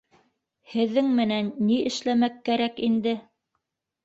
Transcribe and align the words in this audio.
Һеҙҙең 0.75 1.11
менән 1.19 1.51
ни 1.67 1.77
эшләмәк 1.91 2.41
кәрәк 2.51 2.83
инде. 2.89 3.15